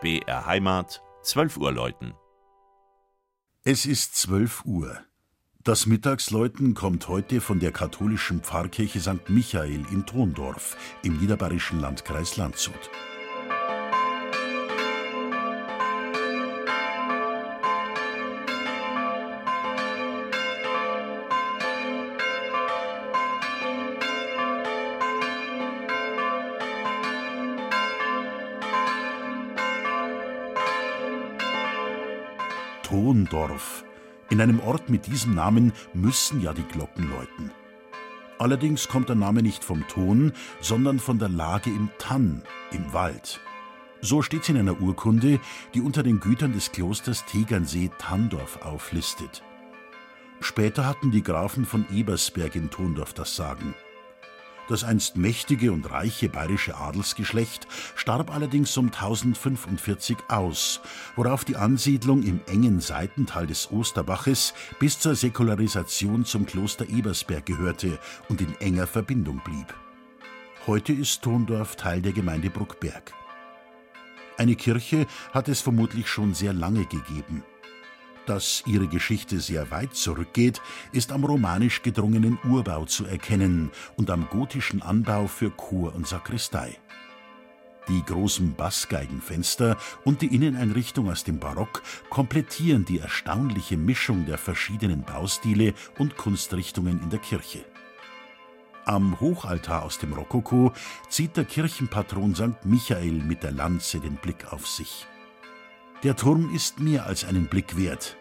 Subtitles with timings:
[0.00, 2.14] BR Heimat, 12 Uhr läuten.
[3.64, 4.98] Es ist 12 Uhr.
[5.62, 9.28] Das Mittagsläuten kommt heute von der katholischen Pfarrkirche St.
[9.28, 12.90] Michael in Thondorf im niederbayerischen Landkreis Landshut.
[32.90, 33.84] Tondorf.
[34.30, 37.52] In einem Ort mit diesem Namen müssen ja die Glocken läuten.
[38.40, 43.38] Allerdings kommt der Name nicht vom Ton, sondern von der Lage im Tann, im Wald.
[44.00, 45.38] So steht es in einer Urkunde,
[45.72, 49.44] die unter den Gütern des Klosters Tegernsee Tanndorf auflistet.
[50.40, 53.72] Später hatten die Grafen von Ebersberg in Tondorf das Sagen.
[54.70, 60.80] Das einst mächtige und reiche bayerische Adelsgeschlecht starb allerdings um 1045 aus,
[61.16, 67.98] worauf die Ansiedlung im engen Seitental des Osterbaches bis zur Säkularisation zum Kloster Ebersberg gehörte
[68.28, 69.74] und in enger Verbindung blieb.
[70.68, 73.12] Heute ist Thondorf Teil der Gemeinde Bruckberg.
[74.38, 77.42] Eine Kirche hat es vermutlich schon sehr lange gegeben.
[78.30, 84.28] Dass ihre Geschichte sehr weit zurückgeht, ist am romanisch gedrungenen Urbau zu erkennen und am
[84.30, 86.78] gotischen Anbau für Chor und Sakristei.
[87.88, 95.02] Die großen Bassgeigenfenster und die Inneneinrichtung aus dem Barock komplettieren die erstaunliche Mischung der verschiedenen
[95.02, 97.64] Baustile und Kunstrichtungen in der Kirche.
[98.84, 100.72] Am Hochaltar aus dem Rokoko
[101.08, 102.64] zieht der Kirchenpatron St.
[102.64, 105.08] Michael mit der Lanze den Blick auf sich.
[106.04, 108.16] Der Turm ist mehr als einen Blick wert.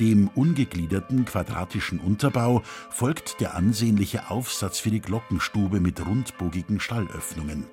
[0.00, 7.66] Dem ungegliederten quadratischen Unterbau folgt der ansehnliche Aufsatz für die Glockenstube mit rundbogigen Stallöffnungen.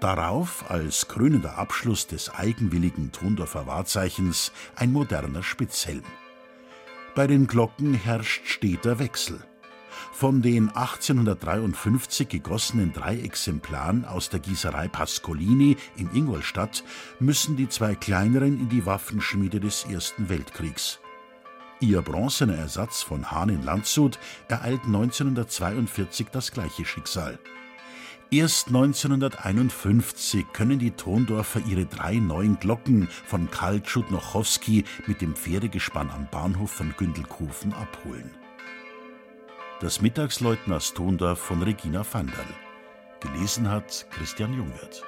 [0.00, 6.02] Darauf, als krönender Abschluss des eigenwilligen Thondorfer Wahrzeichens, ein moderner Spitzhelm.
[7.14, 9.38] Bei den Glocken herrscht steter Wechsel.
[10.12, 16.84] Von den 1853 gegossenen drei Exemplaren aus der Gießerei Pascolini in Ingolstadt
[17.18, 21.00] müssen die zwei kleineren in die Waffenschmiede des Ersten Weltkriegs.
[21.80, 24.18] Ihr bronzener Ersatz von Hahn in Landshut
[24.48, 27.38] ereilt 1942 das gleiche Schicksal.
[28.30, 36.10] Erst 1951 können die Tondorfer ihre drei neuen Glocken von Karl Tschudnochowski mit dem Pferdegespann
[36.10, 38.30] am Bahnhof von Gündelkofen abholen.
[39.80, 42.44] Das Mittagsläuten aus Tondorf von Regina Vandal.
[43.20, 45.02] Gelesen hat Christian Jungwirth.